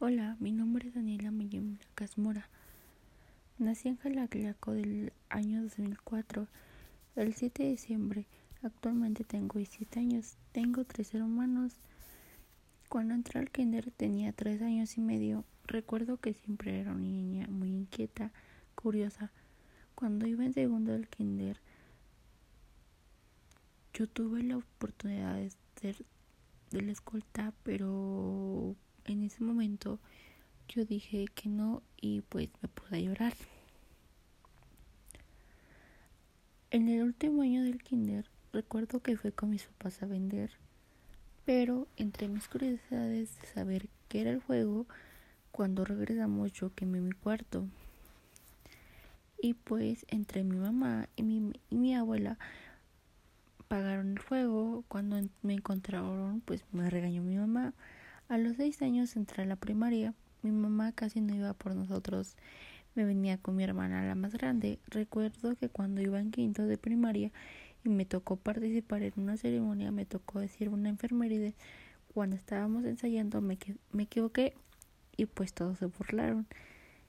[0.00, 2.48] Hola, mi nombre es Daniela Mayimla Casmora.
[3.58, 6.46] Nací en Jalaclaco del año 2004,
[7.16, 8.26] el 7 de diciembre.
[8.62, 10.36] Actualmente tengo 17 años.
[10.52, 11.72] Tengo tres hermanos.
[12.88, 15.44] Cuando entré al kinder tenía 3 años y medio.
[15.66, 18.30] Recuerdo que siempre era una niña muy inquieta,
[18.76, 19.32] curiosa.
[19.96, 21.58] Cuando iba en segundo del kinder,
[23.94, 25.96] yo tuve la oportunidad de ser
[26.70, 28.76] de la escolta, pero
[29.08, 29.98] en ese momento
[30.68, 33.34] yo dije que no y pues me puse a llorar.
[36.70, 40.50] En el último año del kinder recuerdo que fue con mis papás a vender,
[41.46, 44.86] pero entre mis curiosidades de saber qué era el juego,
[45.50, 47.66] cuando regresamos yo quemé mi cuarto.
[49.40, 52.38] Y pues entre mi mamá y mi, y mi abuela
[53.68, 54.84] pagaron el juego.
[54.88, 57.72] Cuando me encontraron, pues me regañó mi mamá.
[58.28, 60.12] A los seis años entré a la primaria.
[60.42, 62.36] Mi mamá casi no iba por nosotros.
[62.94, 64.78] Me venía con mi hermana la más grande.
[64.86, 67.32] Recuerdo que cuando iba en quinto de primaria
[67.84, 71.54] y me tocó participar en una ceremonia, me tocó decir una enfermería.
[72.12, 73.56] Cuando estábamos ensayando me,
[73.92, 74.52] me equivoqué
[75.16, 76.46] y pues todos se burlaron.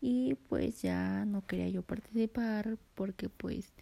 [0.00, 3.72] Y pues ya no quería yo participar porque pues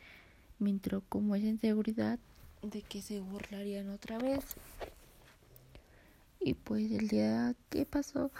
[0.58, 2.18] me entró como esa inseguridad
[2.62, 4.56] de que se burlarían otra vez.
[6.48, 8.32] Y pues el día que pasó,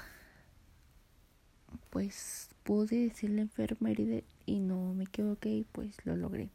[1.91, 6.49] pues pude decir la enfermería y no me equivoqué y pues lo logré.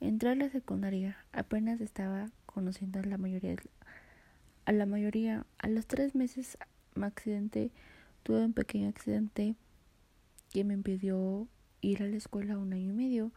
[0.00, 3.54] Entré a la secundaria, apenas estaba conociendo a la mayoría,
[4.64, 6.58] a la mayoría, a los tres meses
[6.96, 7.70] me accidenté,
[8.24, 9.54] tuve un pequeño accidente
[10.50, 11.46] que me impidió
[11.80, 13.30] ir a la escuela un año y medio.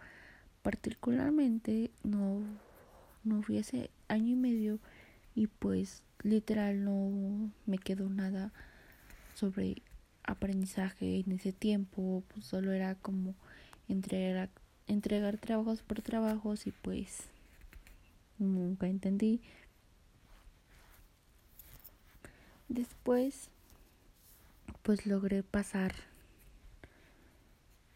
[0.64, 2.42] Particularmente no,
[3.24, 4.80] no fui ese año y medio
[5.36, 8.52] y pues literal no me quedó nada
[9.36, 9.82] sobre
[10.24, 13.36] aprendizaje en ese tiempo, pues solo era como
[13.88, 14.50] entregar,
[14.88, 17.24] entregar trabajos por trabajos y pues
[18.38, 19.42] nunca entendí.
[22.68, 23.50] Después
[24.84, 25.94] pues logré pasar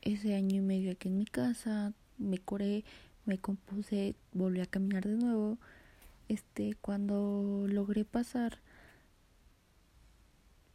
[0.02, 2.84] ese año y medio aquí en mi casa, me curé,
[3.26, 5.58] me compuse, volví a caminar de nuevo
[6.28, 8.60] este, cuando logré pasar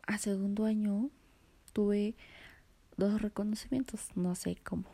[0.07, 1.11] a segundo año,
[1.73, 2.15] tuve
[2.97, 4.85] dos reconocimientos, no sé cómo.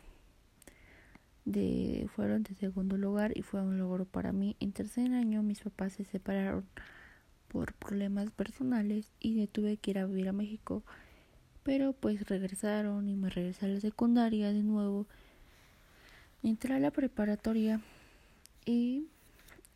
[1.45, 4.55] De, fueron de segundo lugar y fue un logro para mí.
[4.59, 6.65] En tercer año mis papás se separaron
[7.47, 10.83] por problemas personales y me tuve que ir a vivir a México.
[11.63, 15.07] Pero pues regresaron y me regresé a la secundaria de nuevo.
[16.43, 17.81] Entré a la preparatoria
[18.65, 19.07] y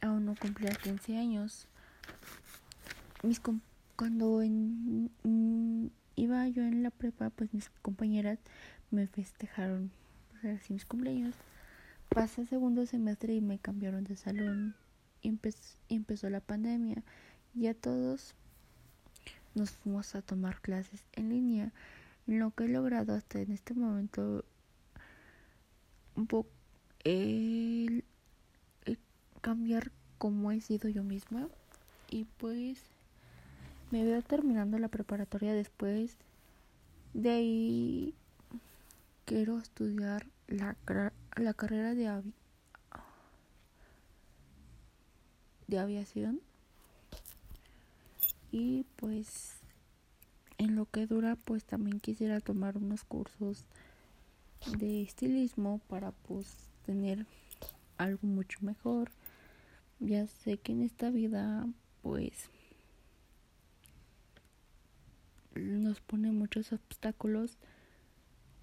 [0.02, 1.68] aún no cumplía 15 años.
[3.24, 3.42] Mis
[3.96, 5.12] cuando en,
[6.16, 8.40] iba yo en la prepa, pues mis compañeras
[8.92, 9.92] me festejaron
[10.44, 11.36] así mis cumpleaños.
[12.10, 14.76] Pasé segundo semestre y me cambiaron de salón.
[15.22, 15.38] Y,
[15.90, 17.04] empezó la pandemia
[17.54, 18.36] y a todos
[19.54, 21.74] nos fuimos a tomar clases en línea.
[22.26, 24.46] lo que he logrado hasta en este momento
[26.16, 26.50] un poco
[27.04, 28.04] el
[29.42, 31.48] cambiar cómo he sido yo misma.
[32.10, 32.80] Y pues
[33.92, 36.18] me veo terminando la preparatoria después.
[37.14, 38.14] De ahí
[39.26, 40.76] quiero estudiar la,
[41.36, 42.24] la carrera de,
[45.68, 46.42] de aviación.
[48.52, 49.60] Y pues
[50.58, 53.64] en lo que dura pues también quisiera tomar unos cursos
[54.78, 56.48] de estilismo para pues
[56.86, 57.26] tener
[57.98, 59.12] algo mucho mejor.
[60.00, 61.68] Ya sé que en esta vida
[62.02, 62.50] pues
[65.56, 67.58] nos pone muchos obstáculos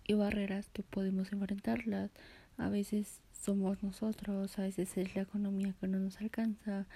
[0.07, 2.11] y barreras que podemos enfrentarlas.
[2.57, 6.87] A veces somos nosotros, a veces es la economía que no nos alcanza.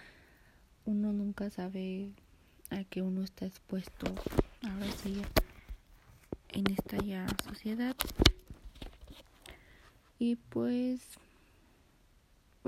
[0.84, 2.12] Uno nunca sabe
[2.70, 4.06] a qué uno está expuesto
[4.62, 5.20] ahora sí
[6.53, 7.94] en esta ya sociedad.
[10.18, 11.00] Y pues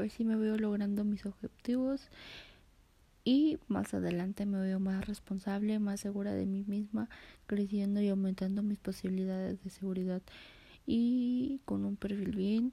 [0.03, 2.09] pues sí me veo logrando mis objetivos
[3.23, 7.09] y más adelante me veo más responsable, más segura de mí misma,
[7.47, 10.21] creciendo y aumentando mis posibilidades de seguridad
[10.89, 12.73] y con un perfil bien.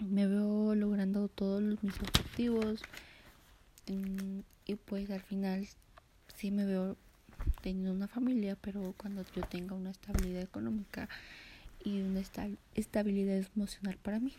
[0.00, 2.82] Me veo logrando todos mis objetivos
[3.86, 5.68] mm, y pues al final
[6.34, 6.96] sí me veo
[7.60, 11.08] teniendo una familia, pero cuando yo tenga una estabilidad económica
[11.84, 12.20] y una
[12.74, 14.34] estabilidad emocional para mí.